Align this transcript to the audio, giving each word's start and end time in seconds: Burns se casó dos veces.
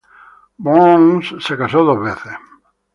Burns 0.57 1.31
se 1.45 1.55
casó 1.55 1.83
dos 1.83 2.01
veces. 2.03 2.33